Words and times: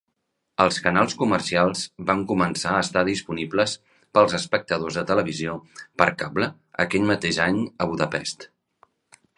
Els 0.63 0.77
canals 0.85 1.15
comercials 1.17 1.83
van 2.07 2.23
començar 2.31 2.71
a 2.77 2.79
estar 2.85 3.03
disponibles 3.11 3.75
pels 4.19 4.35
espectadors 4.39 4.99
de 5.01 5.05
televisió 5.13 5.55
per 6.03 6.11
cable 6.23 6.51
aquell 6.87 7.09
mateix 7.13 7.43
any 7.51 7.63
a 7.87 7.91
Budapest. 7.93 8.51